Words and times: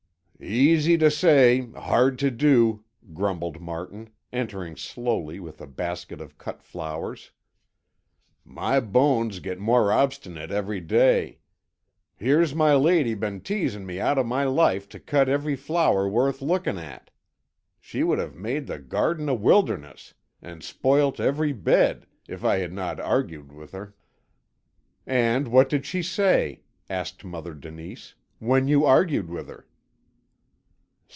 "Easy 0.43 0.97
to 0.97 1.11
say, 1.11 1.69
hard 1.73 2.17
to 2.17 2.31
do," 2.31 2.83
grumbled 3.13 3.61
Martin, 3.61 4.09
entering 4.33 4.75
slowly 4.75 5.39
with 5.39 5.61
a 5.61 5.67
basket 5.67 6.19
of 6.19 6.39
cut 6.39 6.63
flowers. 6.63 7.29
"My 8.43 8.79
bones 8.79 9.39
get 9.39 9.59
more 9.59 9.91
obstinate 9.91 10.49
every 10.49 10.79
day. 10.81 11.37
Here's 12.15 12.55
my 12.55 12.73
lady 12.73 13.13
been 13.13 13.41
teasing 13.41 13.85
me 13.85 13.99
out 13.99 14.17
of 14.17 14.25
my 14.25 14.45
life 14.45 14.89
to 14.89 14.99
cut 14.99 15.29
every 15.29 15.55
flower 15.55 16.09
worth 16.09 16.41
looking 16.41 16.79
at. 16.79 17.11
She 17.79 18.01
would 18.01 18.17
have 18.17 18.33
made 18.33 18.65
the 18.65 18.79
garden 18.79 19.29
a 19.29 19.35
wilderness, 19.35 20.15
and 20.41 20.63
spoilt 20.63 21.19
every 21.19 21.53
bed, 21.53 22.07
if 22.27 22.43
I 22.43 22.57
had 22.57 22.73
not 22.73 22.99
argued 22.99 23.51
with 23.51 23.73
her." 23.73 23.93
"And 25.05 25.49
what 25.49 25.69
did 25.69 25.85
she 25.85 26.01
say," 26.01 26.61
asked 26.89 27.23
Mother 27.23 27.53
Denise, 27.53 28.15
"when 28.39 28.67
you 28.67 28.85
argued 28.87 29.29
with 29.29 29.47
her?" 29.47 29.67